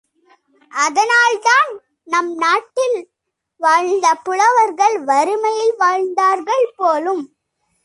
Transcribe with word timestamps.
அதனால்தான் 0.71 1.69
நம் 2.07 2.31
நாட்டில் 2.35 2.97
வாழ்ந்த 3.61 4.07
புலவர்கள் 4.23 4.97
வறுமையில் 5.03 5.75
வாழ்ந்தார்கள் 5.77 6.67
போலும்! 6.75 7.23